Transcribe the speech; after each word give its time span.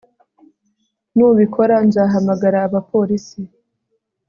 Nubikora 1.15 1.75
nzahamagara 1.87 2.57
abapolisi 2.67 3.41